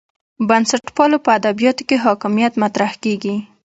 بنسټپالو 0.47 1.17
په 1.25 1.29
ادبیاتو 1.39 1.83
کې 1.89 1.95
حاکمیت 2.05 2.53
مطرح 2.63 2.91
کېږي. 3.03 3.35